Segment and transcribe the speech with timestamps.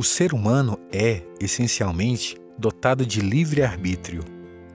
[0.00, 4.24] O ser humano é, essencialmente, dotado de livre-arbítrio.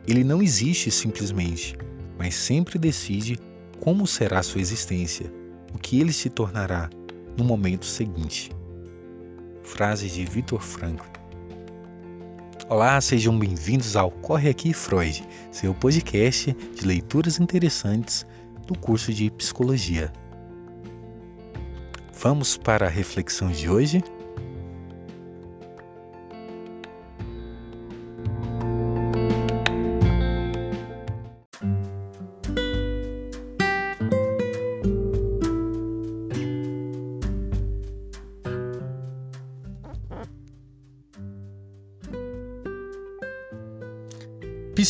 [0.08, 1.76] Ele não existe simplesmente,
[2.16, 3.40] mas sempre decide
[3.80, 5.34] como será sua existência,
[5.74, 6.92] o que ele se tornará
[7.36, 8.52] no momento seguinte.
[9.64, 11.08] Frases de Viktor Frankl.
[12.70, 18.28] Olá, sejam bem-vindos ao Corre Aqui Freud, seu podcast de leituras interessantes
[18.68, 20.14] do curso de Psicologia.
[22.14, 24.04] Vamos para a reflexão de hoje?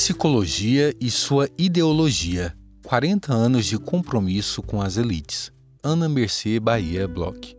[0.05, 2.55] Psicologia e sua ideologia.
[2.83, 5.51] 40 anos de compromisso com as elites.
[5.81, 7.57] Ana Mercê Bahia Bloch.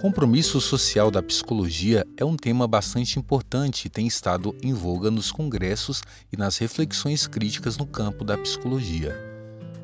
[0.00, 5.30] Compromisso social da psicologia é um tema bastante importante e tem estado em voga nos
[5.30, 9.14] congressos e nas reflexões críticas no campo da psicologia.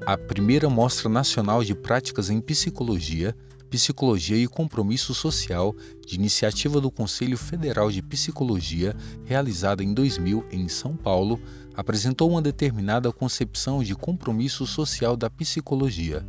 [0.06, 3.36] A primeira Mostra Nacional de Práticas em Psicologia
[3.72, 5.74] Psicologia e Compromisso Social,
[6.06, 11.40] de iniciativa do Conselho Federal de Psicologia, realizada em 2000 em São Paulo,
[11.74, 16.22] apresentou uma determinada concepção de compromisso social da psicologia.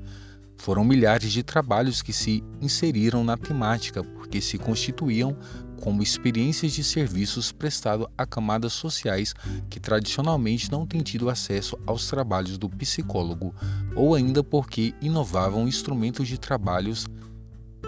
[0.56, 5.36] Foram milhares de trabalhos que se inseriram na temática porque se constituíam
[5.82, 9.34] como experiências de serviços prestados a camadas sociais
[9.70, 13.54] que tradicionalmente não têm tido acesso aos trabalhos do psicólogo,
[13.94, 17.06] ou ainda porque inovavam instrumentos de trabalhos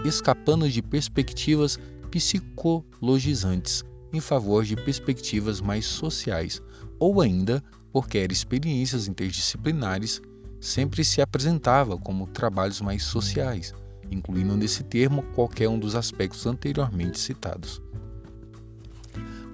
[0.08, 1.80] escapando de perspectivas
[2.12, 6.62] psicologizantes em favor de perspectivas mais sociais,
[7.00, 10.22] ou ainda porque eram experiências interdisciplinares
[10.60, 13.74] sempre se apresentava como trabalhos mais sociais,
[14.10, 17.82] incluindo nesse termo qualquer um dos aspectos anteriormente citados.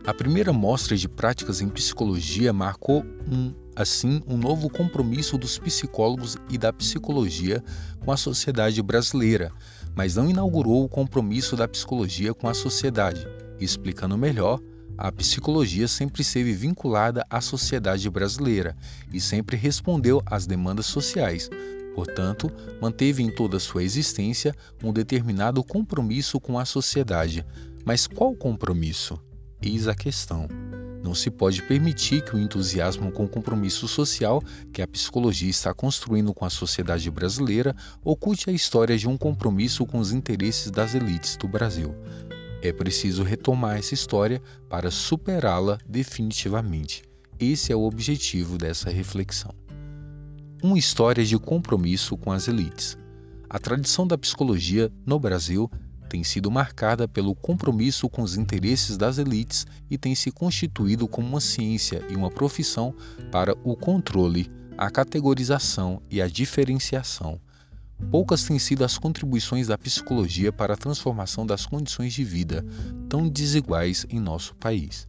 [0.05, 6.37] A primeira mostra de práticas em psicologia marcou um, assim um novo compromisso dos psicólogos
[6.49, 7.63] e da psicologia
[8.03, 9.51] com a sociedade brasileira,
[9.95, 13.27] mas não inaugurou o compromisso da psicologia com a sociedade.
[13.59, 14.59] Explicando melhor,
[14.97, 18.75] a psicologia sempre esteve vinculada à sociedade brasileira
[19.11, 21.49] e sempre respondeu às demandas sociais.
[21.95, 22.51] Portanto,
[22.81, 27.45] manteve em toda sua existência um determinado compromisso com a sociedade.
[27.83, 29.19] Mas qual compromisso?
[29.61, 30.47] Eis a questão.
[31.03, 34.41] Não se pode permitir que o entusiasmo com o compromisso social
[34.71, 39.85] que a psicologia está construindo com a sociedade brasileira oculte a história de um compromisso
[39.85, 41.95] com os interesses das elites do Brasil.
[42.61, 44.39] É preciso retomar essa história
[44.69, 47.01] para superá-la definitivamente.
[47.39, 49.51] Esse é o objetivo dessa reflexão.
[50.61, 52.95] Uma história de compromisso com as elites.
[53.49, 55.69] A tradição da psicologia no Brasil
[56.11, 61.25] tem sido marcada pelo compromisso com os interesses das elites e tem se constituído como
[61.25, 62.93] uma ciência e uma profissão
[63.31, 67.39] para o controle, a categorização e a diferenciação.
[68.11, 72.65] Poucas têm sido as contribuições da psicologia para a transformação das condições de vida
[73.07, 75.07] tão desiguais em nosso país.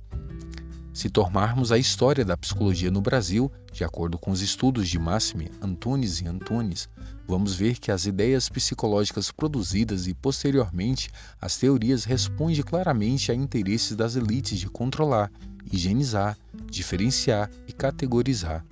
[0.92, 5.50] Se tomarmos a história da psicologia no Brasil, de acordo com os estudos de Máxime,
[5.62, 6.86] Antunes e Antunes,
[7.26, 11.10] vamos ver que as ideias psicológicas produzidas e posteriormente
[11.40, 15.32] as teorias respondem claramente a interesses das elites de controlar,
[15.72, 16.36] higienizar,
[16.70, 18.62] diferenciar e categorizar.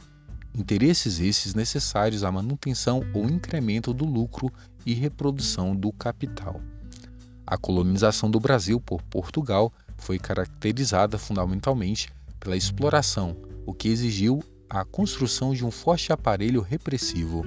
[0.55, 4.53] Interesses esses necessários à manutenção ou incremento do lucro
[4.85, 6.61] e reprodução do capital.
[7.47, 14.85] A colonização do Brasil por Portugal foi caracterizada fundamentalmente pela exploração, o que exigiu a
[14.85, 17.45] construção de um forte aparelho repressivo.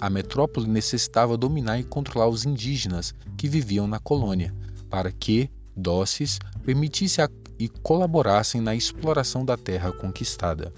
[0.00, 4.54] A metrópole necessitava dominar e controlar os indígenas que viviam na colônia,
[4.90, 7.20] para que, dóceis, permitisse
[7.58, 10.72] e colaborassem na exploração da terra conquistada.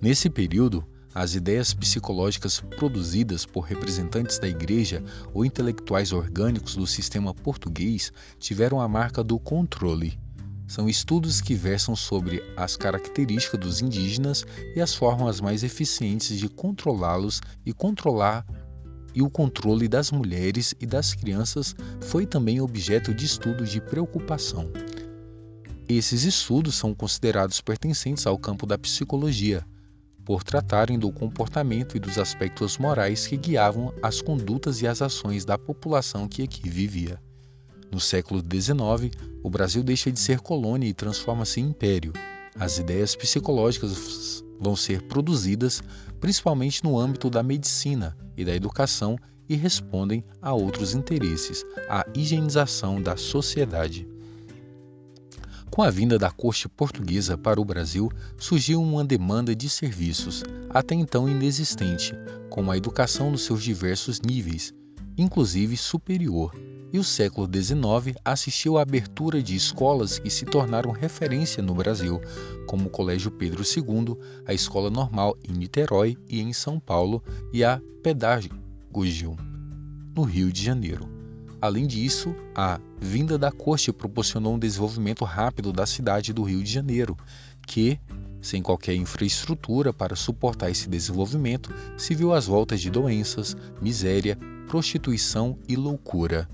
[0.00, 0.84] Nesse período,
[1.14, 5.02] as ideias psicológicas produzidas por representantes da Igreja
[5.34, 10.18] ou intelectuais orgânicos do sistema português tiveram a marca do controle.
[10.68, 14.44] São estudos que versam sobre as características dos indígenas
[14.76, 18.46] e as formas mais eficientes de controlá-los e controlar
[19.12, 24.70] e o controle das mulheres e das crianças foi também objeto de estudo de preocupação.
[25.88, 29.66] Esses estudos são considerados pertencentes ao campo da psicologia,
[30.24, 35.44] por tratarem do comportamento e dos aspectos morais que guiavam as condutas e as ações
[35.44, 37.20] da população que aqui vivia.
[37.90, 39.12] No século XIX,
[39.42, 42.12] o Brasil deixa de ser colônia e transforma-se em império.
[42.58, 45.82] As ideias psicológicas vão ser produzidas
[46.20, 49.16] principalmente no âmbito da medicina e da educação
[49.48, 54.06] e respondem a outros interesses, a higienização da sociedade.
[55.80, 60.94] Com a vinda da corte portuguesa para o Brasil, surgiu uma demanda de serviços, até
[60.94, 62.12] então inexistente,
[62.50, 64.74] como a educação nos seus diversos níveis,
[65.16, 66.54] inclusive superior,
[66.92, 72.20] e o século XIX assistiu à abertura de escolas que se tornaram referência no Brasil,
[72.66, 77.24] como o Colégio Pedro II, a Escola Normal em Niterói e em São Paulo
[77.54, 79.34] e a Pedagogium,
[80.14, 81.19] no Rio de Janeiro.
[81.60, 86.70] Além disso, a vinda da corte proporcionou um desenvolvimento rápido da cidade do Rio de
[86.70, 87.16] Janeiro,
[87.66, 88.00] que,
[88.40, 95.58] sem qualquer infraestrutura para suportar esse desenvolvimento, se viu às voltas de doenças, miséria, prostituição
[95.68, 96.48] e loucura.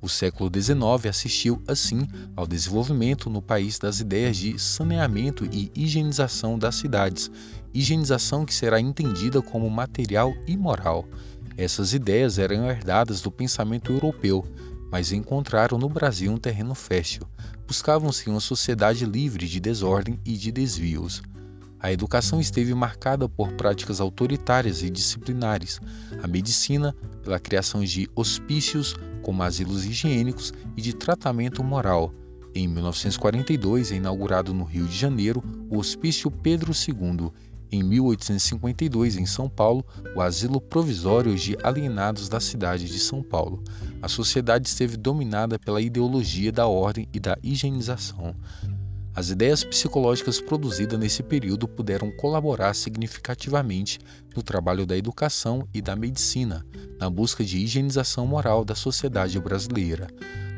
[0.00, 2.06] O século XIX assistiu, assim,
[2.36, 7.30] ao desenvolvimento no país das ideias de saneamento e higienização das cidades,
[7.72, 11.08] higienização que será entendida como material e moral.
[11.56, 14.44] Essas ideias eram herdadas do pensamento europeu,
[14.90, 17.22] mas encontraram no Brasil um terreno fértil.
[17.66, 21.22] Buscavam-se uma sociedade livre de desordem e de desvios.
[21.78, 25.80] A educação esteve marcada por práticas autoritárias e disciplinares,
[26.22, 32.12] a medicina pela criação de hospícios como asilos higiênicos e de tratamento moral.
[32.54, 37.30] Em 1942 é inaugurado no Rio de Janeiro o Hospício Pedro II.
[37.74, 39.84] Em 1852, em São Paulo,
[40.14, 43.64] o Asilo Provisório de Alienados da cidade de São Paulo.
[44.00, 48.32] A sociedade esteve dominada pela ideologia da ordem e da higienização.
[49.12, 53.98] As ideias psicológicas produzidas nesse período puderam colaborar significativamente
[54.36, 56.64] no trabalho da educação e da medicina,
[57.00, 60.06] na busca de higienização moral da sociedade brasileira.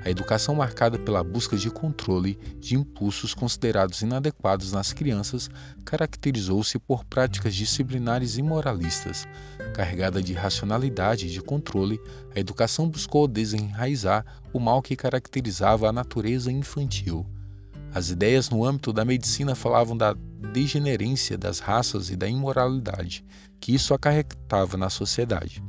[0.07, 5.51] A educação marcada pela busca de controle de impulsos considerados inadequados nas crianças
[5.85, 9.27] caracterizou-se por práticas disciplinares e moralistas.
[9.75, 12.01] Carregada de racionalidade e de controle,
[12.33, 17.27] a educação buscou desenraizar o mal que caracterizava a natureza infantil.
[17.93, 20.15] As ideias no âmbito da medicina falavam da
[20.53, 23.25] degenerência das raças e da imoralidade
[23.59, 25.61] que isso acarretava na sociedade.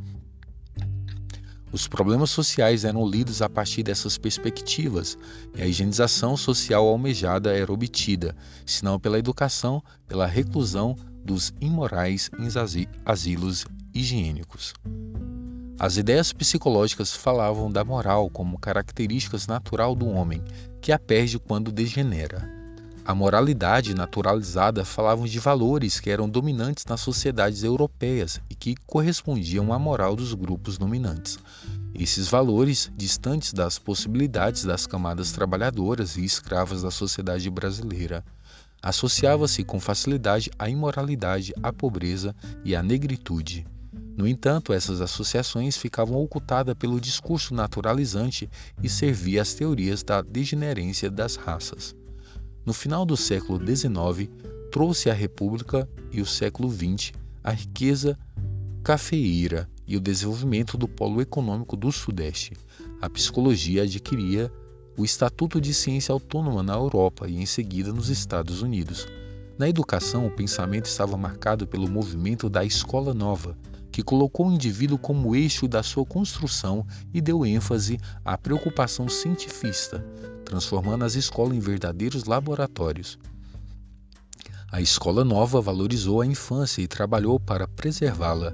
[1.72, 5.18] Os problemas sociais eram lidos a partir dessas perspectivas
[5.54, 8.36] e a higienização social almejada era obtida,
[8.66, 12.48] se não pela educação, pela reclusão dos imorais em
[13.06, 14.74] asilos higiênicos.
[15.78, 20.42] As ideias psicológicas falavam da moral como características natural do homem,
[20.82, 22.57] que a perde quando degenera.
[23.08, 29.72] A moralidade naturalizada falavam de valores que eram dominantes nas sociedades europeias e que correspondiam
[29.72, 31.40] à moral dos grupos dominantes.
[31.96, 38.26] Esses valores, distantes das possibilidades das camadas trabalhadoras e escravas da sociedade brasileira,
[38.84, 43.66] associava-se com facilidade à imoralidade, à pobreza e à negritude.
[44.18, 48.50] No entanto, essas associações ficavam ocultadas pelo discurso naturalizante
[48.84, 51.96] e servia às teorias da degenerência das raças.
[52.68, 54.30] No final do século XIX,
[54.74, 58.20] trouxe à República e o século XX a riqueza
[58.84, 62.58] cafeeira e o desenvolvimento do polo econômico do Sudeste.
[63.00, 64.52] A psicologia adquiria
[64.98, 69.08] o Estatuto de Ciência Autônoma na Europa e em seguida nos Estados Unidos.
[69.58, 73.58] Na educação, o pensamento estava marcado pelo movimento da Escola Nova,
[73.98, 80.06] que colocou o indivíduo como eixo da sua construção e deu ênfase à preocupação cientifista,
[80.46, 83.18] transformando as escolas em verdadeiros laboratórios.
[84.72, 88.54] A escola nova valorizou a infância e trabalhou para preservá-la.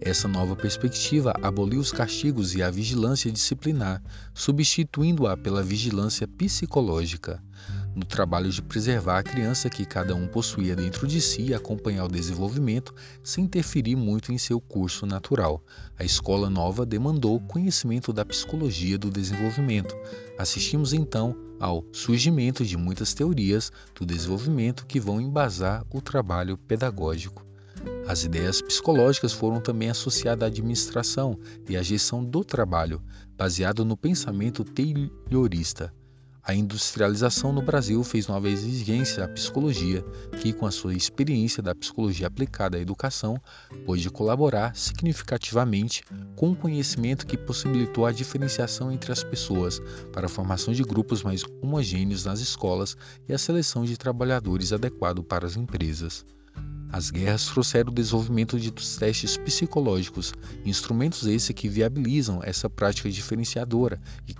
[0.00, 7.42] Essa nova perspectiva aboliu os castigos e a vigilância disciplinar, substituindo-a pela vigilância psicológica
[7.98, 12.04] no trabalho de preservar a criança que cada um possuía dentro de si e acompanhar
[12.04, 15.62] o desenvolvimento sem interferir muito em seu curso natural.
[15.98, 19.96] A escola nova demandou conhecimento da psicologia do desenvolvimento.
[20.38, 27.44] Assistimos então ao surgimento de muitas teorias do desenvolvimento que vão embasar o trabalho pedagógico.
[28.06, 31.38] As ideias psicológicas foram também associadas à administração
[31.68, 33.02] e à gestão do trabalho,
[33.36, 35.92] baseado no pensamento taylorista.
[36.48, 40.02] A industrialização no Brasil fez nova exigência à psicologia,
[40.40, 43.38] que, com a sua experiência da psicologia aplicada à educação,
[43.84, 46.02] pôde colaborar significativamente
[46.34, 49.78] com o conhecimento que possibilitou a diferenciação entre as pessoas
[50.10, 52.96] para a formação de grupos mais homogêneos nas escolas
[53.28, 56.24] e a seleção de trabalhadores adequado para as empresas.
[56.90, 60.32] As guerras trouxeram o desenvolvimento de testes psicológicos,
[60.64, 64.32] instrumentos esses que viabilizam essa prática diferenciadora e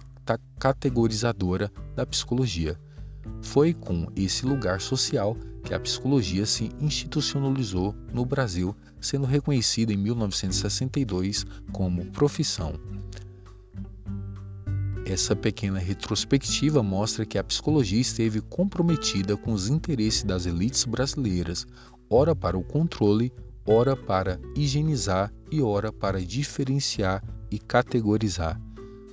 [0.59, 2.79] categorizadora da psicologia.
[3.43, 9.97] Foi com esse lugar social que a psicologia se institucionalizou no Brasil, sendo reconhecida em
[9.97, 12.75] 1962 como profissão.
[15.05, 21.67] Essa pequena retrospectiva mostra que a psicologia esteve comprometida com os interesses das elites brasileiras,
[22.11, 23.33] ora para o controle,
[23.67, 28.61] ora para higienizar e ora para diferenciar e categorizar.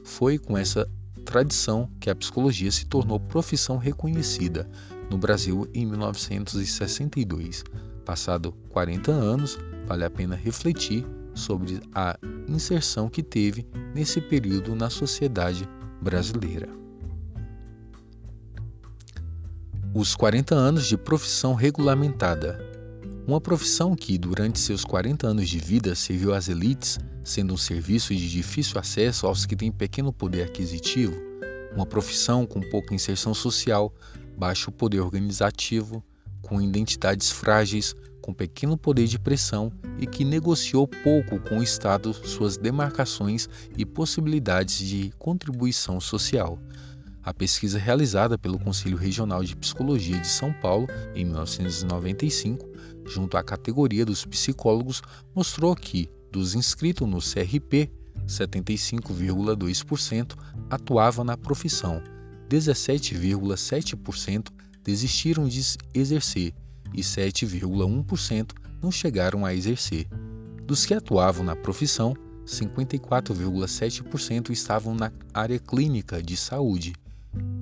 [0.03, 0.89] Foi com essa
[1.25, 4.69] tradição que a psicologia se tornou profissão reconhecida
[5.09, 7.63] no Brasil em 1962.
[8.05, 12.17] Passado 40 anos, vale a pena refletir sobre a
[12.47, 15.67] inserção que teve nesse período na sociedade
[16.01, 16.69] brasileira.
[19.93, 22.64] Os 40 anos de profissão regulamentada.
[23.27, 28.13] Uma profissão que, durante seus 40 anos de vida, serviu às elites, sendo um serviço
[28.13, 31.15] de difícil acesso aos que têm pequeno poder aquisitivo,
[31.75, 33.91] uma profissão com pouca inserção social,
[34.37, 36.03] baixo poder organizativo,
[36.43, 42.13] com identidades frágeis, com pequeno poder de pressão e que negociou pouco com o Estado
[42.13, 46.59] suas demarcações e possibilidades de contribuição social.
[47.23, 52.74] A pesquisa realizada pelo Conselho Regional de Psicologia de São Paulo em 1995,
[53.05, 55.01] junto à categoria dos psicólogos,
[55.33, 57.89] mostrou que, dos inscritos no CRP,
[58.27, 60.35] 75,2%
[60.69, 62.03] atuava na profissão,
[62.49, 64.49] 17,7%
[64.83, 65.61] desistiram de
[65.93, 66.53] exercer
[66.93, 70.07] e 7,1% não chegaram a exercer.
[70.65, 72.13] Dos que atuavam na profissão,
[72.45, 76.93] 54,7% estavam na área clínica de saúde,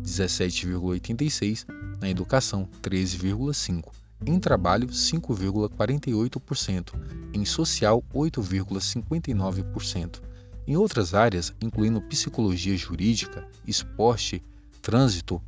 [0.03, 1.65] 17,86%
[2.01, 6.93] na educação, 13,5%, em trabalho, 5,48%,
[7.33, 10.21] em social, 8,59%.
[10.65, 14.41] Em outras áreas, incluindo psicologia jurídica, esporte,
[14.81, 15.41] trânsito,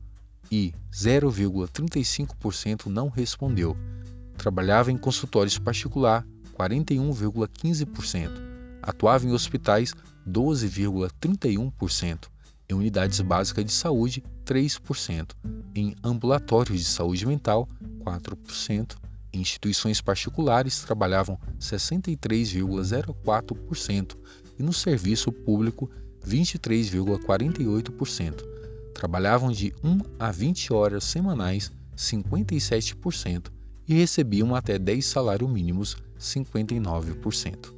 [0.52, 3.78] e 0,35% não respondeu.
[4.38, 6.28] Trabalhava em consultórios particular,
[6.58, 8.32] 41,15%.
[8.82, 9.94] Atuava em hospitais,
[10.28, 12.28] 12,31%.
[12.70, 15.32] Em unidades básicas de saúde, 3%.
[15.76, 17.70] Em ambulatórios de saúde mental,
[18.00, 18.96] 4%.
[19.34, 24.18] Em instituições particulares, trabalhavam 63,04%.
[24.58, 25.88] E no serviço público,
[26.26, 28.56] 23,48%
[28.96, 33.52] trabalhavam de 1 a 20 horas semanais, 57%,
[33.88, 37.74] e recebiam até 10 salários mínimos, 59%.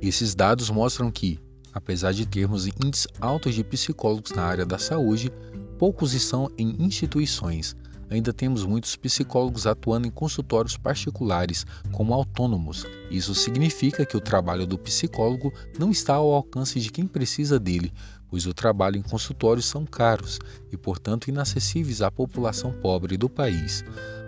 [0.00, 1.38] Esses dados mostram que,
[1.76, 5.30] apesar de termos índices altos de psicólogos na área da saúde,
[5.78, 7.76] poucos estão em instituições.
[8.08, 12.86] Ainda temos muitos psicólogos atuando em consultórios particulares, como autônomos.
[13.10, 17.92] Isso significa que o trabalho do psicólogo não está ao alcance de quem precisa dele,
[18.30, 20.38] pois o trabalho em consultórios são caros
[20.72, 23.84] e, portanto, inacessíveis à população pobre do país.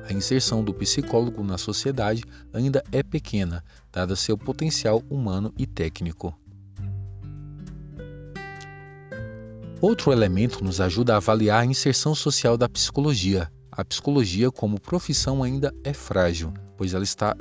[0.06, 6.38] A inserção do psicólogo na sociedade ainda é pequena, dado seu potencial humano e técnico.
[9.80, 13.48] Outro elemento nos ajuda a avaliar a inserção social da psicologia.
[13.70, 17.36] A psicologia como profissão ainda é frágil, pois ela está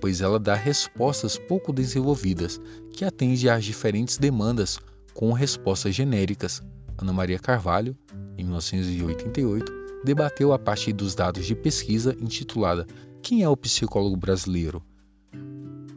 [0.00, 2.60] pois ela dá respostas pouco desenvolvidas,
[2.92, 4.78] que atende às diferentes demandas
[5.12, 6.62] com respostas genéricas.
[6.96, 7.94] Ana Maria Carvalho,
[8.38, 9.70] em 1988,
[10.04, 12.86] debateu a partir dos dados de pesquisa intitulada
[13.20, 14.82] Quem é o psicólogo brasileiro?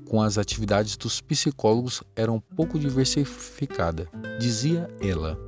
[0.09, 4.09] Com as atividades dos psicólogos eram pouco diversificada,
[4.39, 5.39] dizia ela.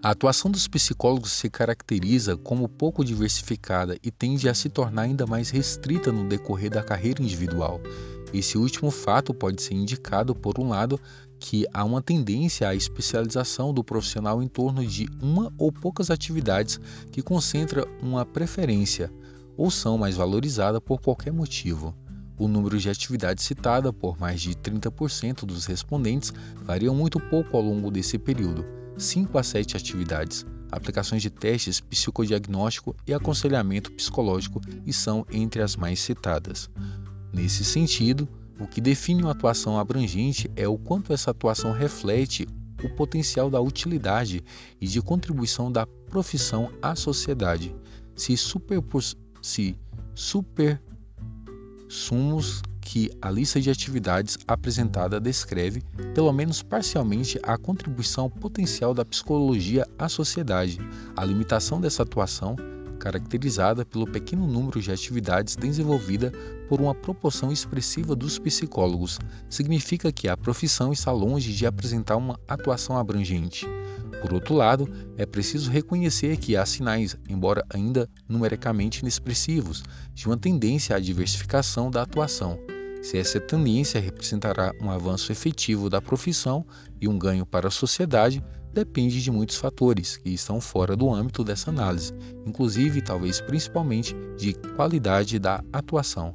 [0.00, 5.26] A atuação dos psicólogos se caracteriza como pouco diversificada e tende a se tornar ainda
[5.26, 7.80] mais restrita no decorrer da carreira individual.
[8.32, 11.00] Esse último fato pode ser indicado, por um lado,
[11.40, 16.78] que há uma tendência à especialização do profissional em torno de uma ou poucas atividades
[17.10, 19.12] que concentra uma preferência
[19.56, 21.92] ou são mais valorizadas por qualquer motivo.
[22.38, 27.62] O número de atividades citada por mais de 30% dos respondentes varia muito pouco ao
[27.64, 28.64] longo desse período,
[28.98, 30.44] 5 a 7 atividades.
[30.70, 36.68] Aplicações de testes psicodiagnóstico e aconselhamento psicológico e são entre as mais citadas.
[37.32, 38.28] Nesse sentido,
[38.60, 42.46] o que define uma atuação abrangente é o quanto essa atuação reflete
[42.82, 44.42] o potencial da utilidade
[44.80, 47.74] e de contribuição da profissão à sociedade.
[48.16, 49.78] Se, superpos, se
[50.14, 50.82] supersumos
[52.88, 55.82] que a lista de atividades apresentada descreve,
[56.14, 60.78] pelo menos parcialmente, a contribuição potencial da psicologia à sociedade,
[61.14, 62.56] a limitação dessa atuação
[62.98, 66.32] caracterizada pelo pequeno número de atividades desenvolvida
[66.66, 69.18] por uma proporção expressiva dos psicólogos,
[69.50, 73.66] significa que a profissão está longe de apresentar uma atuação abrangente.
[74.22, 80.38] Por outro lado, é preciso reconhecer que há sinais, embora ainda numericamente inexpressivos, de uma
[80.38, 82.58] tendência à diversificação da atuação.
[83.02, 86.66] Se essa tendência representará um avanço efetivo da profissão
[87.00, 91.42] e um ganho para a sociedade, depende de muitos fatores que estão fora do âmbito
[91.42, 92.12] dessa análise,
[92.44, 96.34] inclusive, talvez principalmente, de qualidade da atuação,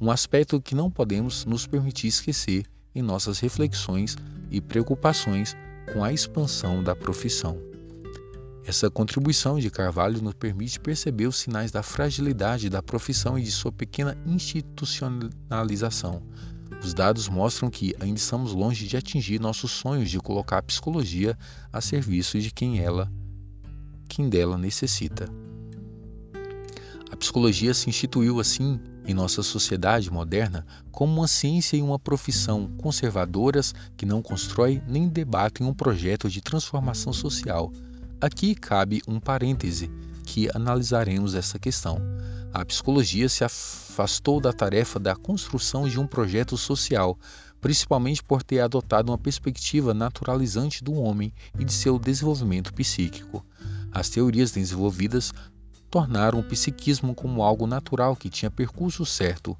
[0.00, 4.16] um aspecto que não podemos nos permitir esquecer em nossas reflexões
[4.50, 5.56] e preocupações
[5.92, 7.73] com a expansão da profissão.
[8.66, 13.52] Essa contribuição de Carvalho nos permite perceber os sinais da fragilidade da profissão e de
[13.52, 16.22] sua pequena institucionalização.
[16.82, 21.36] Os dados mostram que ainda estamos longe de atingir nossos sonhos de colocar a psicologia
[21.70, 23.12] a serviço de quem ela,
[24.08, 25.28] quem dela necessita.
[27.10, 32.66] A psicologia se instituiu assim em nossa sociedade moderna como uma ciência e uma profissão
[32.78, 37.70] conservadoras que não constroem nem debatem um projeto de transformação social.
[38.24, 39.90] Aqui cabe um parêntese
[40.24, 42.00] que analisaremos essa questão.
[42.54, 47.18] A psicologia se afastou da tarefa da construção de um projeto social,
[47.60, 53.44] principalmente por ter adotado uma perspectiva naturalizante do homem e de seu desenvolvimento psíquico.
[53.92, 55.30] As teorias desenvolvidas
[55.90, 59.54] tornaram o psiquismo como algo natural que tinha percurso certo.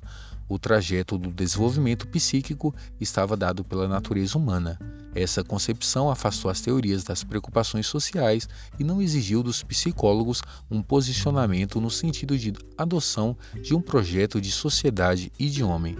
[0.48, 4.78] O trajeto do desenvolvimento psíquico estava dado pela natureza humana.
[5.14, 11.80] Essa concepção afastou as teorias das preocupações sociais e não exigiu dos psicólogos um posicionamento
[11.80, 15.96] no sentido de adoção de um projeto de sociedade e de homem.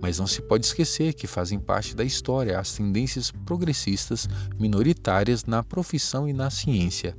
[0.00, 4.28] Mas não se pode esquecer que fazem parte da história as tendências progressistas
[4.58, 7.16] minoritárias na profissão e na ciência.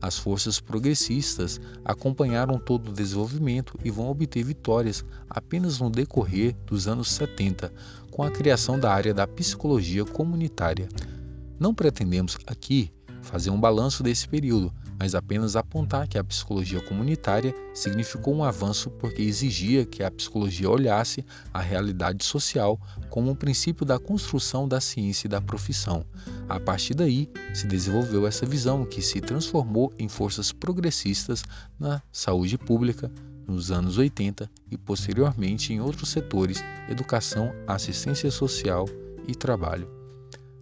[0.00, 6.86] As forças progressistas acompanharam todo o desenvolvimento e vão obter vitórias apenas no decorrer dos
[6.86, 7.72] anos 70,
[8.10, 10.88] com a criação da área da psicologia comunitária.
[11.58, 17.54] Não pretendemos aqui fazer um balanço desse período, mas apenas apontar que a psicologia comunitária
[17.72, 21.24] significou um avanço porque exigia que a psicologia olhasse
[21.54, 26.04] a realidade social como um princípio da construção da ciência e da profissão.
[26.48, 31.44] A partir daí, se desenvolveu essa visão que se transformou em forças progressistas
[31.78, 33.10] na saúde pública,
[33.46, 38.86] nos anos 80 e posteriormente em outros setores, educação, assistência social
[39.26, 39.97] e trabalho.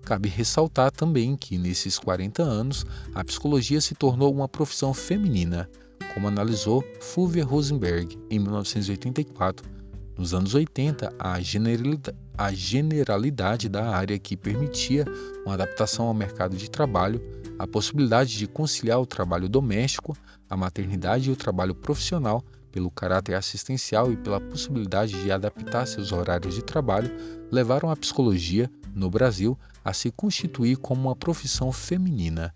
[0.06, 5.68] Cabe ressaltar também que, nesses 40 anos, a psicologia se tornou uma profissão feminina,
[6.14, 9.68] como analisou Fulvia Rosenberg em 1984.
[10.16, 15.04] Nos anos 80, a generalidade, da área que permitia
[15.44, 17.20] uma adaptação ao mercado de trabalho,
[17.58, 20.16] a possibilidade de conciliar o trabalho doméstico,
[20.48, 22.44] a maternidade e o trabalho profissional,
[22.76, 27.10] pelo caráter assistencial e pela possibilidade de adaptar seus horários de trabalho,
[27.50, 32.54] levaram a psicologia, no Brasil, a se constituir como uma profissão feminina.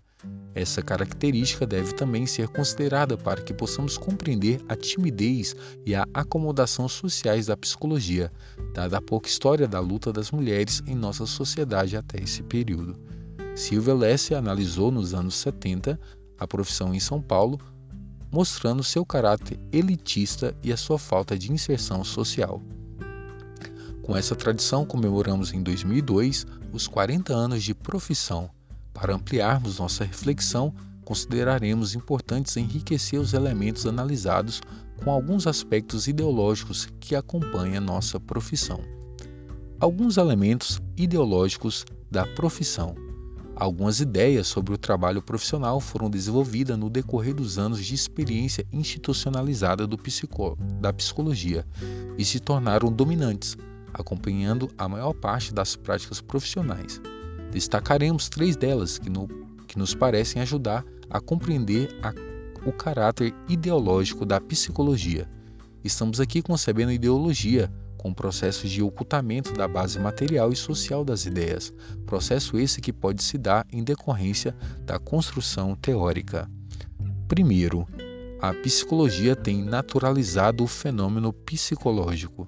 [0.53, 5.55] Essa característica deve também ser considerada para que possamos compreender a timidez
[5.87, 8.31] e a acomodação sociais da psicologia,
[8.75, 12.95] dada a pouca história da luta das mulheres em nossa sociedade até esse período.
[13.55, 15.99] Silvia Lesse analisou nos anos 70
[16.37, 17.59] a profissão em São Paulo,
[18.31, 22.61] mostrando seu caráter elitista e a sua falta de inserção social.
[24.01, 28.49] Com essa tradição, comemoramos em 2002 os 40 anos de profissão.
[28.93, 34.61] Para ampliarmos nossa reflexão, consideraremos importantes enriquecer os elementos analisados
[35.03, 38.81] com alguns aspectos ideológicos que acompanham nossa profissão.
[39.79, 42.95] Alguns elementos ideológicos da profissão.
[43.61, 49.87] Algumas ideias sobre o trabalho profissional foram desenvolvidas no decorrer dos anos de experiência institucionalizada
[49.99, 51.63] psicó da psicologia
[52.17, 53.55] e se tornaram dominantes,
[53.93, 56.99] acompanhando a maior parte das práticas profissionais.
[57.51, 59.27] Destacaremos três delas que, no,
[59.67, 62.15] que nos parecem ajudar a compreender a,
[62.67, 65.29] o caráter ideológico da psicologia.
[65.83, 67.71] Estamos aqui concebendo ideologia
[68.01, 71.71] com processos de ocultamento da base material e social das ideias,
[72.03, 76.49] processo esse que pode se dar em decorrência da construção teórica.
[77.27, 77.87] Primeiro,
[78.41, 82.47] a psicologia tem naturalizado o fenômeno psicológico.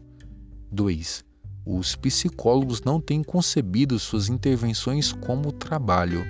[0.72, 1.24] 2.
[1.64, 6.26] Os psicólogos não têm concebido suas intervenções como trabalho.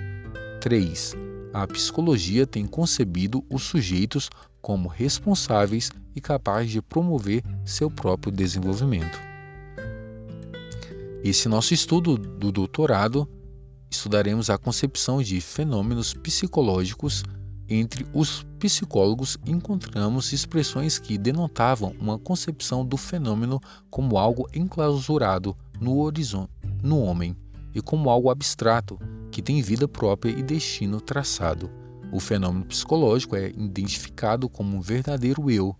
[0.60, 1.14] 3.
[1.54, 4.28] A psicologia tem concebido os sujeitos
[4.64, 9.20] como responsáveis e capazes de promover seu próprio desenvolvimento.
[11.22, 13.28] Esse nosso estudo do doutorado
[13.90, 17.22] estudaremos a concepção de fenômenos psicológicos
[17.68, 26.00] entre os psicólogos encontramos expressões que denotavam uma concepção do fenômeno como algo enclausurado no
[26.00, 26.50] horizonte,
[26.82, 27.36] no homem,
[27.74, 28.98] e como algo abstrato
[29.30, 31.83] que tem vida própria e destino traçado.
[32.12, 35.76] O fenômeno psicológico é identificado como um verdadeiro eu,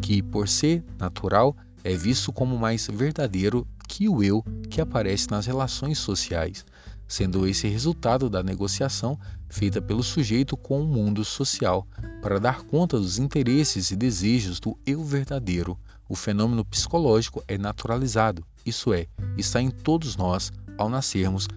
[0.00, 5.46] que, por ser natural, é visto como mais verdadeiro que o eu que aparece nas
[5.46, 6.64] relações sociais,
[7.06, 11.86] sendo esse resultado da negociação feita pelo sujeito com o mundo social
[12.20, 15.78] para dar conta dos interesses e desejos do eu verdadeiro.
[16.08, 21.48] O fenômeno psicológico é naturalizado, isso é, está em todos nós ao nascermos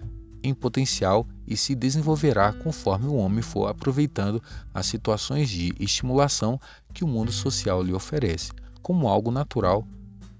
[0.42, 4.42] em potencial e se desenvolverá conforme o homem for aproveitando
[4.74, 6.60] as situações de estimulação
[6.92, 8.52] que o mundo social lhe oferece,
[8.82, 9.86] como algo natural,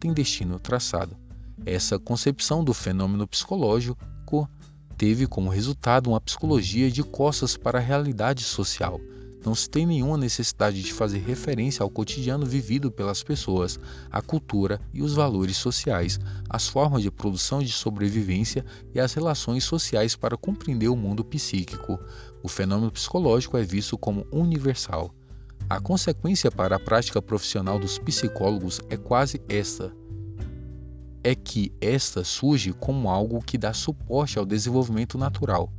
[0.01, 1.17] tem destino traçado.
[1.65, 3.97] Essa concepção do fenômeno psicológico
[4.97, 9.01] teve como resultado uma psicologia de costas para a realidade social.
[9.45, 13.79] Não se tem nenhuma necessidade de fazer referência ao cotidiano vivido pelas pessoas,
[14.09, 19.65] à cultura e os valores sociais, as formas de produção de sobrevivência e as relações
[19.65, 21.99] sociais para compreender o mundo psíquico.
[22.41, 25.13] O fenômeno psicológico é visto como universal.
[25.69, 29.93] A consequência para a prática profissional dos psicólogos é quase esta:
[31.25, 35.73] é que esta surge como algo que dá suporte ao desenvolvimento natural,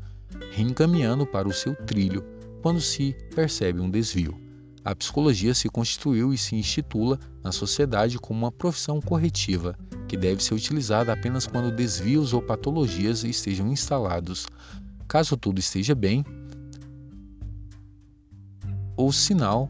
[0.52, 2.33] reencaminhando para o seu trilho
[2.64, 4.40] quando se percebe um desvio.
[4.86, 10.42] A psicologia se constituiu e se institula na sociedade como uma profissão corretiva, que deve
[10.42, 14.48] ser utilizada apenas quando desvios ou patologias estejam instalados.
[15.10, 16.24] Caso tudo esteja bem,
[18.96, 19.70] o sinal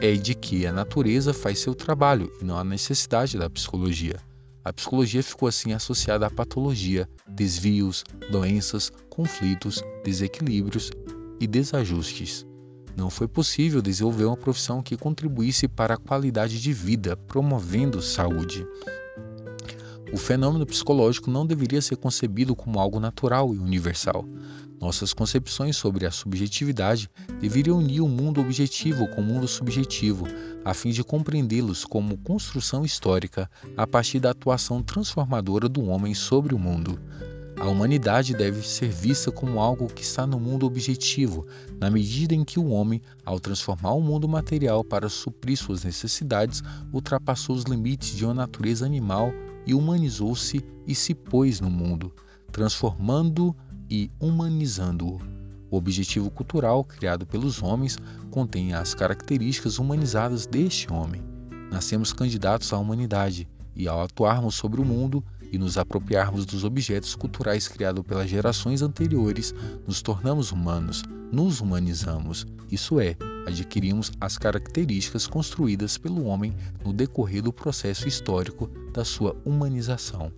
[0.00, 4.16] é de que a natureza faz seu trabalho e não há necessidade da psicologia.
[4.64, 10.90] A psicologia ficou assim associada à patologia, desvios, doenças, conflitos, desequilíbrios
[11.40, 12.46] e desajustes.
[12.96, 18.66] Não foi possível desenvolver uma profissão que contribuísse para a qualidade de vida, promovendo saúde.
[20.12, 24.24] O fenômeno psicológico não deveria ser concebido como algo natural e universal.
[24.80, 30.26] Nossas concepções sobre a subjetividade deveriam unir o mundo objetivo com o mundo subjetivo,
[30.64, 36.54] a fim de compreendê-los como construção histórica a partir da atuação transformadora do homem sobre
[36.54, 36.98] o mundo.
[37.60, 41.46] A humanidade deve ser vista como algo que está no mundo objetivo,
[41.78, 46.62] na medida em que o homem, ao transformar o mundo material para suprir suas necessidades,
[46.90, 49.30] ultrapassou os limites de uma natureza animal
[49.66, 52.10] e humanizou-se e se pôs no mundo,
[52.50, 53.54] transformando
[53.90, 55.20] e humanizando-o.
[55.70, 57.98] O objetivo cultural criado pelos homens
[58.30, 61.22] contém as características humanizadas deste homem.
[61.70, 63.46] Nascemos candidatos à humanidade
[63.76, 68.82] e, ao atuarmos sobre o mundo e nos apropriarmos dos objetos culturais criados pelas gerações
[68.82, 69.54] anteriores,
[69.86, 77.42] nos tornamos humanos, nos humanizamos, isso é, adquirimos as características construídas pelo homem no decorrer
[77.42, 80.32] do processo histórico da sua humanização.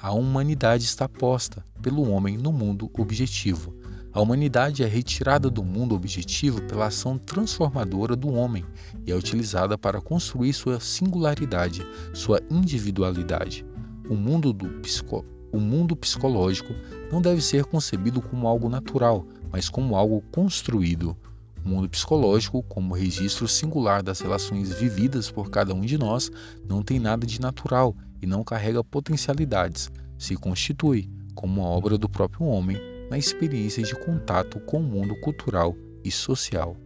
[0.00, 3.74] A humanidade está posta pelo homem no mundo objetivo.
[4.12, 8.64] A humanidade é retirada do mundo objetivo pela ação transformadora do homem
[9.06, 13.64] e é utilizada para construir sua singularidade, sua individualidade.
[14.08, 15.24] O mundo, do psico...
[15.52, 16.72] o mundo psicológico
[17.10, 21.16] não deve ser concebido como algo natural, mas como algo construído.
[21.64, 26.30] O mundo psicológico, como registro singular das relações vividas por cada um de nós,
[26.68, 29.90] não tem nada de natural e não carrega potencialidades.
[30.16, 32.78] Se constitui como uma obra do próprio homem
[33.10, 36.76] na experiência de contato com o mundo cultural e social.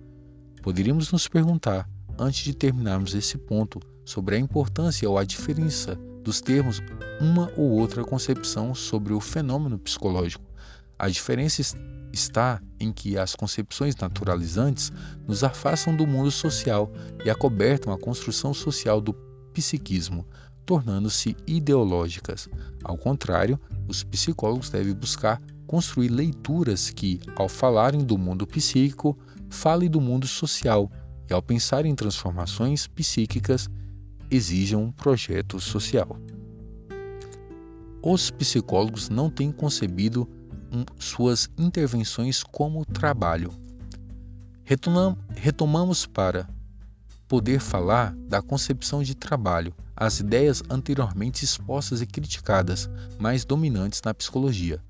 [0.63, 1.87] Poderíamos nos perguntar,
[2.19, 6.83] antes de terminarmos esse ponto, sobre a importância ou a diferença dos termos
[7.21, 10.45] uma ou outra concepção sobre o fenômeno psicológico.
[10.99, 11.63] A diferença
[12.13, 14.93] está em que as concepções naturalizantes
[15.27, 16.93] nos afastam do mundo social
[17.25, 19.15] e acobertam a construção social do
[19.53, 20.27] psiquismo,
[20.67, 22.49] tornando-se ideológicas.
[22.85, 29.17] Ao contrário, os psicólogos devem buscar construir leituras que, ao falarem do mundo psíquico,
[29.49, 30.91] falem do mundo social
[31.29, 33.69] e, ao pensar em transformações psíquicas,
[34.31, 36.17] exijam um projeto social.
[38.03, 40.29] Os psicólogos não têm concebido
[40.99, 43.53] suas intervenções como trabalho.
[45.35, 46.49] Retomamos para
[47.29, 52.89] poder falar da concepção de trabalho, as ideias anteriormente expostas e criticadas,
[53.19, 54.83] mais dominantes na psicologia.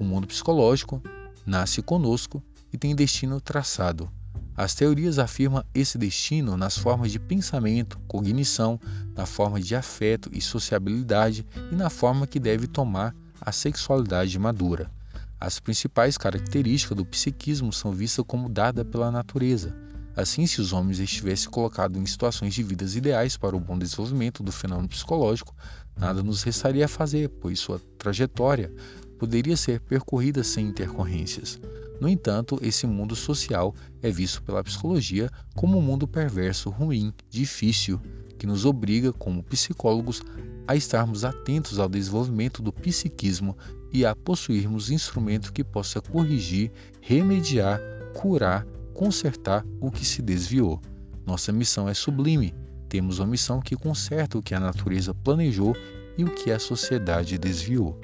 [0.00, 1.00] O mundo psicológico
[1.46, 4.10] nasce conosco e tem destino traçado.
[4.56, 8.80] As teorias afirmam esse destino nas formas de pensamento, cognição,
[9.14, 14.90] na forma de afeto e sociabilidade e na forma que deve tomar a sexualidade madura.
[15.38, 19.76] As principais características do psiquismo são vistas como dadas pela natureza.
[20.16, 24.42] Assim, se os homens estivessem colocados em situações de vidas ideais para o bom desenvolvimento
[24.42, 25.54] do fenômeno psicológico,
[25.94, 28.72] nada nos restaria a fazer, pois sua trajetória
[29.18, 31.60] poderia ser percorrida sem intercorrências.
[32.00, 38.00] No entanto, esse mundo social é visto pela psicologia como um mundo perverso, ruim, difícil,
[38.38, 40.22] que nos obriga, como psicólogos,
[40.68, 43.56] a estarmos atentos ao desenvolvimento do psiquismo
[43.92, 47.80] e a possuirmos instrumento que possa corrigir, remediar,
[48.14, 50.80] curar, consertar o que se desviou.
[51.24, 52.54] Nossa missão é sublime.
[52.88, 55.74] Temos uma missão que conserta o que a natureza planejou
[56.16, 57.98] e o que a sociedade desviou.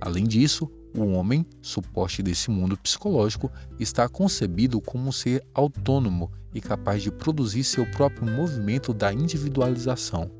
[0.00, 6.60] Além disso, o homem, suporte desse mundo psicológico, está concebido como um ser autônomo e
[6.60, 10.30] capaz de produzir seu próprio movimento da individualização.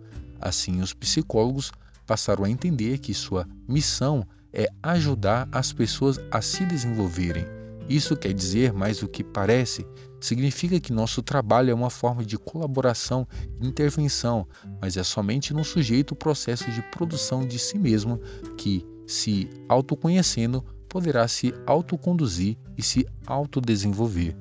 [0.41, 1.73] Assim, os psicólogos
[2.07, 7.45] passaram a entender que sua missão é ajudar as pessoas a se desenvolverem.
[7.89, 9.87] Isso quer dizer mais do que parece,
[10.21, 13.27] significa que nosso trabalho é uma forma de colaboração
[13.61, 14.47] e intervenção,
[14.81, 18.21] mas é somente no sujeito o processo de produção de si mesmo
[18.57, 24.37] que, se autoconhecendo, poderá se autoconduzir e se autodesenvolver.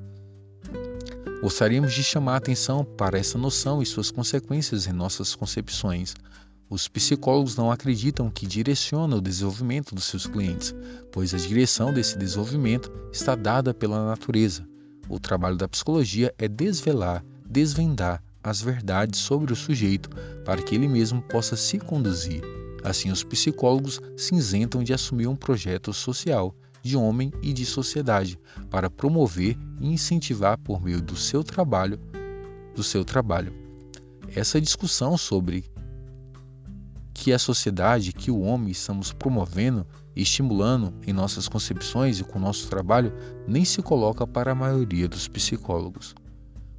[1.42, 6.14] Gostaríamos de chamar a atenção para essa noção e suas consequências em nossas concepções.
[6.68, 10.74] Os psicólogos não acreditam que direciona o desenvolvimento dos seus clientes,
[11.12, 14.66] pois a direção desse desenvolvimento está dada pela natureza.
[15.08, 20.08] O trabalho da psicologia é desvelar, desvendar as verdades sobre o sujeito
[20.44, 22.42] para que ele mesmo possa se conduzir.
[22.84, 28.38] Assim, os psicólogos se isentam de assumir um projeto social, de homem e de sociedade,
[28.70, 31.98] para promover e incentivar por meio do seu trabalho,
[32.74, 33.52] do seu trabalho.
[34.34, 35.64] Essa discussão sobre
[37.12, 42.38] que a sociedade, que o homem estamos promovendo e estimulando em nossas concepções e com
[42.38, 43.12] nosso trabalho,
[43.48, 46.14] nem se coloca para a maioria dos psicólogos.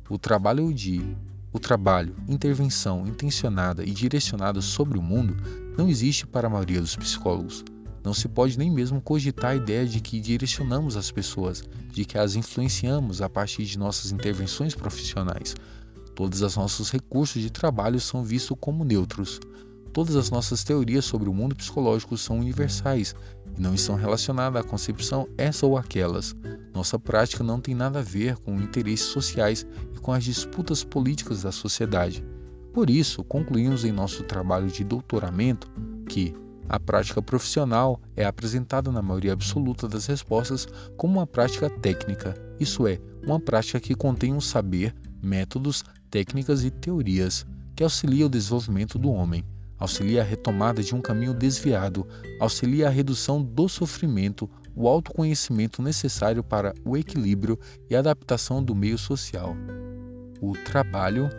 [0.09, 1.17] O trabalho de
[1.51, 5.35] o trabalho, intervenção intencionada e direcionada sobre o mundo
[5.77, 7.63] não existe para a maioria dos psicólogos.
[8.03, 12.17] Não se pode nem mesmo cogitar a ideia de que direcionamos as pessoas, de que
[12.17, 15.55] as influenciamos a partir de nossas intervenções profissionais.
[16.15, 19.39] Todos os nossos recursos de trabalho são vistos como neutros.
[19.93, 23.13] Todas as nossas teorias sobre o mundo psicológico são universais
[23.57, 26.35] e não estão relacionadas à concepção essa ou aquelas.
[26.73, 31.43] Nossa prática não tem nada a ver com interesses sociais e com as disputas políticas
[31.43, 32.23] da sociedade.
[32.73, 35.69] Por isso, concluímos em nosso trabalho de doutoramento
[36.07, 36.33] que
[36.69, 42.85] a prática profissional é apresentada na maioria absoluta das respostas como uma prática técnica, isso
[42.87, 48.99] é, uma prática que contém um saber, métodos, técnicas e teorias que auxilia o desenvolvimento
[48.99, 49.45] do homem
[49.79, 52.07] auxilia a retomada de um caminho desviado,
[52.39, 58.97] auxilia a redução do sofrimento, o autoconhecimento necessário para o equilíbrio e adaptação do meio
[58.97, 59.55] social.
[60.41, 61.29] O trabalho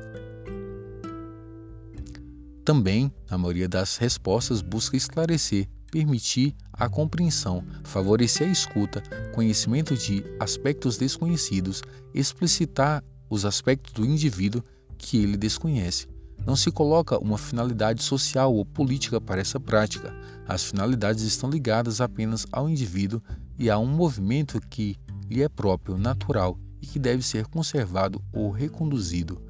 [2.69, 9.03] também, na maioria das respostas, busca esclarecer, permitir a compreensão, favorecer a escuta,
[9.35, 11.81] conhecimento de aspectos desconhecidos,
[12.13, 14.63] explicitar os aspectos do indivíduo
[14.99, 16.09] que ele desconhece,
[16.47, 20.15] não se coloca uma finalidade social ou política para essa prática.
[20.47, 23.23] As finalidades estão ligadas apenas ao indivíduo
[23.59, 24.95] e a um movimento que
[25.27, 29.48] lhe é próprio, natural e que deve ser conservado ou reconduzido.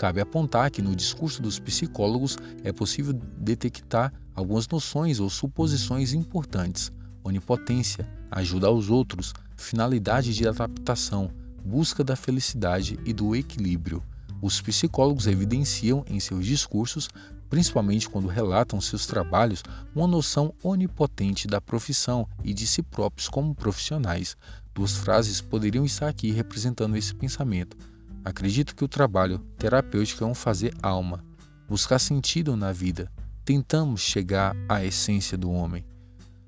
[0.00, 6.90] Cabe apontar que no discurso dos psicólogos é possível detectar algumas noções ou suposições importantes:
[7.22, 11.30] onipotência, ajuda aos outros, finalidade de adaptação,
[11.62, 14.02] busca da felicidade e do equilíbrio.
[14.40, 17.10] Os psicólogos evidenciam em seus discursos,
[17.50, 19.62] principalmente quando relatam seus trabalhos,
[19.94, 24.34] uma noção onipotente da profissão e de si próprios como profissionais.
[24.74, 27.76] Duas frases poderiam estar aqui representando esse pensamento.
[28.22, 31.24] Acredito que o trabalho terapêutico é um fazer alma,
[31.66, 33.10] buscar sentido na vida.
[33.46, 35.84] Tentamos chegar à essência do homem.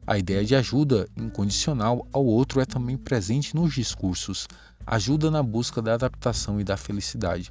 [0.07, 4.47] A ideia de ajuda incondicional ao outro é também presente nos discursos,
[4.87, 7.51] ajuda na busca da adaptação e da felicidade.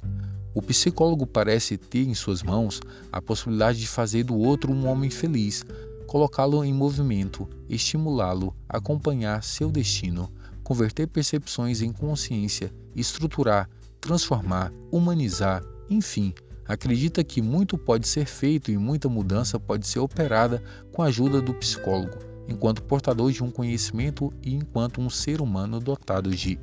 [0.54, 2.80] O psicólogo parece ter em suas mãos
[3.10, 5.64] a possibilidade de fazer do outro um homem feliz,
[6.06, 10.30] colocá-lo em movimento, estimulá-lo, acompanhar seu destino,
[10.62, 13.68] converter percepções em consciência, estruturar,
[14.02, 16.34] transformar, humanizar, enfim,
[16.66, 20.62] acredita que muito pode ser feito e muita mudança pode ser operada
[20.92, 25.78] com a ajuda do psicólogo, enquanto portador de um conhecimento e enquanto um ser humano
[25.78, 26.58] dotado de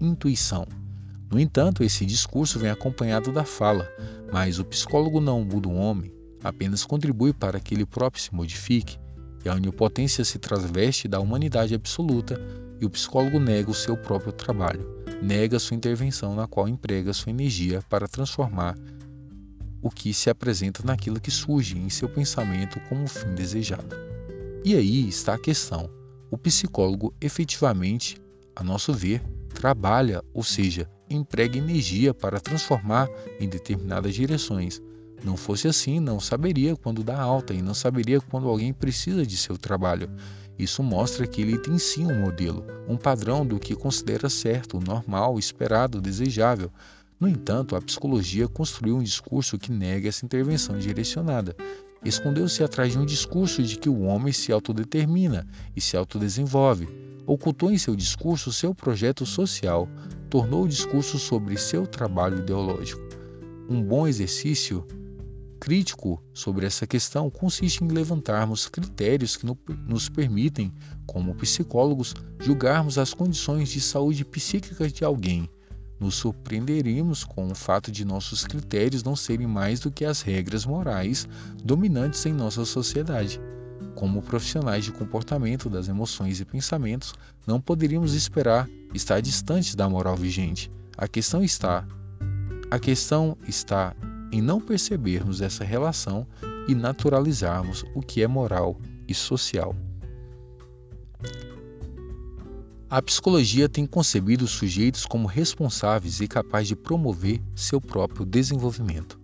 [0.00, 0.66] intuição.
[1.30, 3.88] No entanto, esse discurso vem acompanhado da fala,
[4.32, 8.98] mas o psicólogo não muda o homem, apenas contribui para que ele próprio se modifique,
[9.44, 12.40] e a onipotência se traveste da humanidade absoluta,
[12.80, 17.30] e o psicólogo nega o seu próprio trabalho, nega sua intervenção na qual emprega sua
[17.30, 18.76] energia para transformar
[19.80, 23.96] o que se apresenta naquilo que surge em seu pensamento como fim desejado.
[24.64, 25.88] E aí está a questão:
[26.28, 28.20] o psicólogo efetivamente,
[28.56, 29.22] a nosso ver,
[29.54, 33.08] trabalha, ou seja, emprega energia para transformar
[33.38, 34.82] em determinadas direções.
[35.24, 39.36] Não fosse assim, não saberia quando dá alta e não saberia quando alguém precisa de
[39.36, 40.10] seu trabalho.
[40.58, 45.38] Isso mostra que ele tem sim um modelo, um padrão do que considera certo, normal,
[45.38, 46.70] esperado, desejável.
[47.18, 51.56] No entanto, a psicologia construiu um discurso que nega essa intervenção direcionada.
[52.04, 56.88] Escondeu-se atrás de um discurso de que o homem se autodetermina e se autodesenvolve.
[57.26, 59.88] Ocultou em seu discurso seu projeto social,
[60.28, 63.00] tornou o discurso sobre seu trabalho ideológico.
[63.68, 64.84] Um bom exercício
[65.62, 69.46] crítico sobre essa questão consiste em levantarmos critérios que
[69.86, 70.74] nos permitem,
[71.06, 75.48] como psicólogos, julgarmos as condições de saúde psíquica de alguém.
[76.00, 80.66] Nos surpreenderemos com o fato de nossos critérios não serem mais do que as regras
[80.66, 81.28] morais
[81.62, 83.40] dominantes em nossa sociedade.
[83.94, 87.14] Como profissionais de comportamento das emoções e pensamentos,
[87.46, 90.72] não poderíamos esperar estar distantes da moral vigente.
[90.98, 91.86] A questão está
[92.68, 93.94] a questão está
[94.32, 96.26] em não percebermos essa relação
[96.66, 99.76] e naturalizarmos o que é moral e social.
[102.88, 109.20] A psicologia tem concebido os sujeitos como responsáveis e capazes de promover seu próprio desenvolvimento.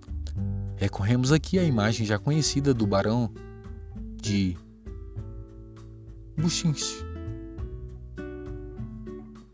[0.77, 3.33] Recorremos aqui à imagem já conhecida do Barão
[4.23, 4.57] de
[6.37, 7.05] Buchinch,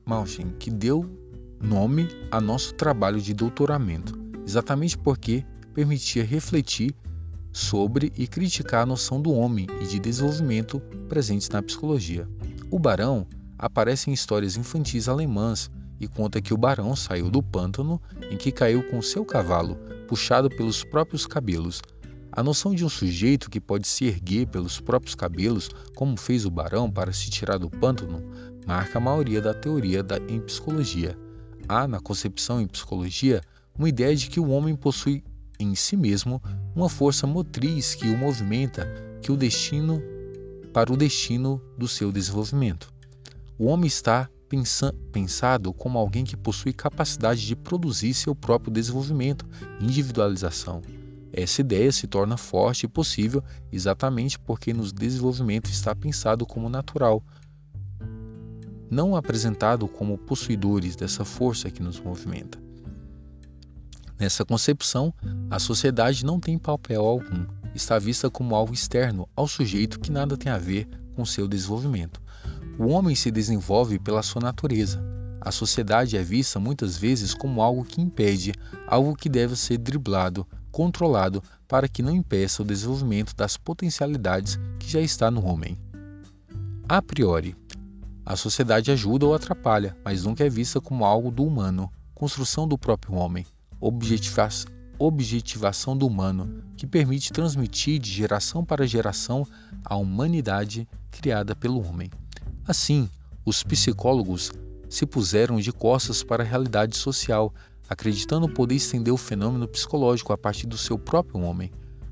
[0.04, 1.08] Mauchen, que deu
[1.60, 6.94] nome a nosso trabalho de doutoramento exatamente porque permitia refletir
[7.52, 12.28] sobre e criticar a noção do homem e de desenvolvimento presentes na psicologia.
[12.70, 13.26] O barão
[13.58, 18.50] aparece em histórias infantis alemãs e conta que o barão saiu do pântano em que
[18.50, 19.76] caiu com seu cavalo,
[20.08, 21.80] puxado pelos próprios cabelos.
[22.32, 26.50] A noção de um sujeito que pode se erguer pelos próprios cabelos, como fez o
[26.50, 28.20] barão para se tirar do pântano,
[28.66, 31.16] marca a maioria da teoria da, em psicologia.
[31.68, 33.40] Há, na concepção em psicologia,
[33.76, 35.24] uma ideia de que o homem possui
[35.58, 36.42] em si mesmo
[36.74, 38.86] uma força motriz que o movimenta,
[39.20, 40.02] que o destino
[40.72, 42.92] para o destino do seu desenvolvimento.
[43.58, 44.28] O homem está
[45.12, 49.46] pensado como alguém que possui capacidade de produzir seu próprio desenvolvimento,
[49.80, 50.82] individualização.
[51.32, 57.24] Essa ideia se torna forte e possível exatamente porque no desenvolvimento está pensado como natural,
[58.90, 62.63] não apresentado como possuidores dessa força que nos movimenta.
[64.24, 65.12] Nessa concepção,
[65.50, 70.34] a sociedade não tem papel algum, está vista como algo externo ao sujeito que nada
[70.34, 72.22] tem a ver com seu desenvolvimento.
[72.78, 74.98] O homem se desenvolve pela sua natureza.
[75.42, 78.54] A sociedade é vista muitas vezes como algo que impede,
[78.86, 84.90] algo que deve ser driblado, controlado para que não impeça o desenvolvimento das potencialidades que
[84.90, 85.78] já está no homem.
[86.88, 87.54] A priori,
[88.24, 92.78] a sociedade ajuda ou atrapalha, mas nunca é vista como algo do humano, construção do
[92.78, 93.44] próprio homem
[93.80, 99.46] objetivação do humano, que permite transmitir de geração para geração
[99.84, 102.10] a humanidade criada pelo homem.
[102.66, 103.08] Assim,
[103.44, 104.50] os psicólogos
[104.88, 107.52] se puseram de costas para a realidade social,
[107.88, 111.70] acreditando poder estender o fenômeno psicológico a partir do seu próprio homem.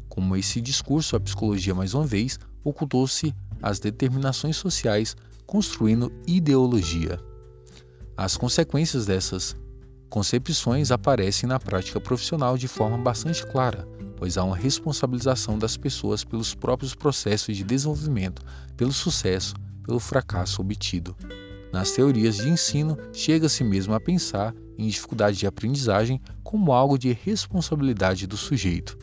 [0.09, 7.19] Como esse discurso, a psicologia, mais uma vez, ocultou-se às determinações sociais, construindo ideologia.
[8.17, 9.57] As consequências dessas
[10.13, 16.23] concepções aparecem na prática profissional de forma bastante clara, pois há uma responsabilização das pessoas
[16.23, 18.43] pelos próprios processos de desenvolvimento,
[18.77, 21.17] pelo sucesso, pelo fracasso obtido.
[21.73, 27.11] Nas teorias de ensino, chega-se mesmo a pensar em dificuldade de aprendizagem como algo de
[27.15, 28.99] responsabilidade do sujeito.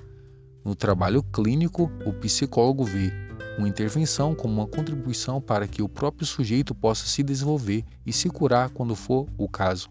[0.63, 3.11] No trabalho clínico, o psicólogo vê
[3.57, 8.29] uma intervenção como uma contribuição para que o próprio sujeito possa se desenvolver e se
[8.29, 9.89] curar quando for o caso.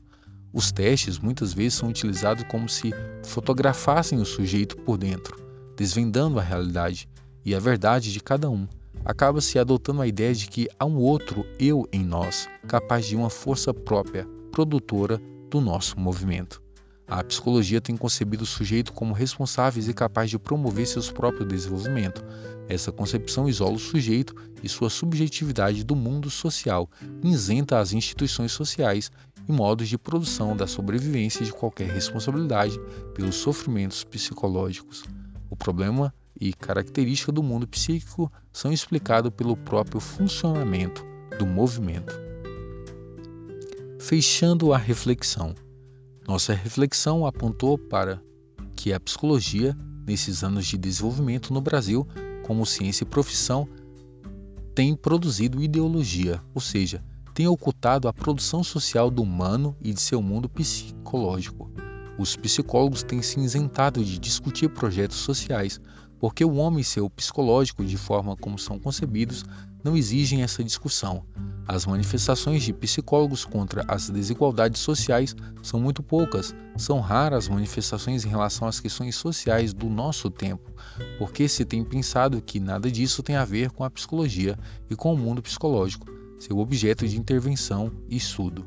[0.52, 2.90] Os testes muitas vezes são utilizados como se
[3.24, 5.36] fotografassem o sujeito por dentro,
[5.76, 7.08] desvendando a realidade
[7.44, 8.66] e a verdade de cada um.
[9.04, 13.30] Acaba-se adotando a ideia de que há um outro eu em nós, capaz de uma
[13.30, 16.62] força própria, produtora do nosso movimento.
[17.10, 22.22] A psicologia tem concebido o sujeito como responsáveis e capaz de promover seus próprios desenvolvimento.
[22.68, 26.86] Essa concepção isola o sujeito e sua subjetividade do mundo social,
[27.24, 29.10] isenta as instituições sociais
[29.48, 32.78] e modos de produção da sobrevivência de qualquer responsabilidade
[33.14, 35.02] pelos sofrimentos psicológicos.
[35.48, 41.02] O problema e característica do mundo psíquico são explicados pelo próprio funcionamento
[41.38, 42.14] do movimento.
[43.98, 45.54] Fechando a reflexão,
[46.28, 48.22] nossa reflexão apontou para
[48.76, 49.74] que a psicologia,
[50.06, 52.06] nesses anos de desenvolvimento no Brasil,
[52.46, 53.66] como ciência e profissão,
[54.74, 57.02] tem produzido ideologia, ou seja,
[57.32, 61.72] tem ocultado a produção social do humano e de seu mundo psicológico.
[62.18, 65.80] Os psicólogos têm se isentado de discutir projetos sociais,
[66.18, 69.44] porque o homem e seu psicológico, de forma como são concebidos,
[69.88, 71.24] não exigem essa discussão.
[71.66, 78.24] As manifestações de psicólogos contra as desigualdades sociais são muito poucas, são raras as manifestações
[78.24, 80.70] em relação às questões sociais do nosso tempo,
[81.18, 84.58] porque se tem pensado que nada disso tem a ver com a psicologia
[84.90, 86.06] e com o mundo psicológico,
[86.38, 88.66] seu objeto de intervenção e estudo.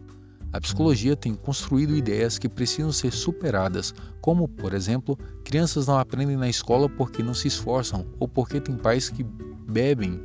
[0.52, 6.36] A psicologia tem construído ideias que precisam ser superadas, como, por exemplo, crianças não aprendem
[6.36, 10.20] na escola porque não se esforçam ou porque têm pais que bebem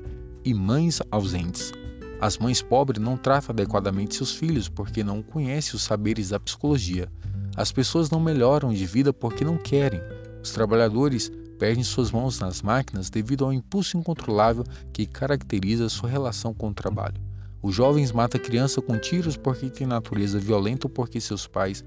[0.46, 1.72] e mães ausentes.
[2.20, 7.10] As mães pobres não tratam adequadamente seus filhos porque não conhecem os saberes da psicologia.
[7.56, 10.00] As pessoas não melhoram de vida porque não querem.
[10.40, 16.54] Os trabalhadores perdem suas mãos nas máquinas devido ao impulso incontrolável que caracteriza sua relação
[16.54, 17.20] com o trabalho.
[17.60, 21.84] Os jovens matam criança com tiros porque tem natureza violenta ou porque seus pais.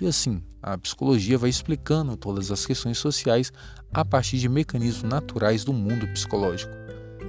[0.00, 3.52] E assim, a psicologia vai explicando todas as questões sociais
[3.92, 6.81] a partir de mecanismos naturais do mundo psicológico.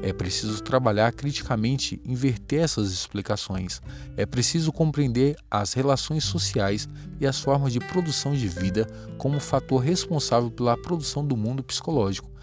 [0.04, 3.82] É preciso trabalhar criticamente, inverter essas explicações.
[4.18, 6.90] É preciso compreender as relações sociais
[7.22, 8.86] e as formas de produção de vida
[9.18, 12.34] como fator responsável pela produção do mundo psicológico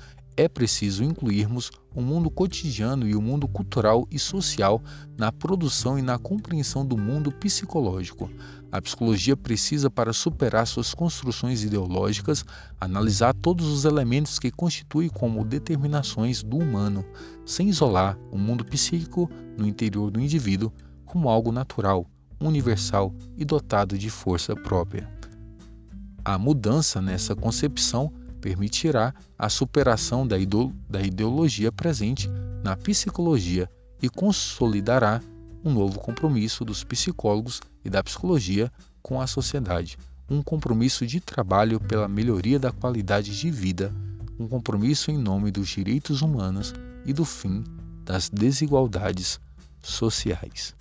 [0.40, 4.82] é preciso incluirmos o mundo cotidiano e o mundo cultural e social
[5.18, 8.30] na produção e na compreensão do mundo psicológico.
[8.72, 12.44] A psicologia precisa, para superar suas construções ideológicas,
[12.80, 17.04] analisar todos os elementos que constituem como determinações do humano,
[17.44, 20.72] sem isolar o mundo psíquico no interior do indivíduo
[21.04, 22.06] como algo natural,
[22.40, 25.10] universal e dotado de força própria.
[26.24, 32.28] A mudança nessa concepção permitirá a superação da, ideologia presente
[32.62, 33.68] na psicologia
[34.00, 35.20] e consolidará
[35.64, 39.98] um novo compromisso dos psicólogos e da psicologia com a sociedade,
[40.28, 43.92] um compromisso de trabalho pela melhoria da qualidade de vida,
[44.38, 46.72] um compromisso em nome dos direitos humanos
[47.04, 47.64] e do fim
[48.04, 49.40] das desigualdades
[49.82, 50.74] sociais.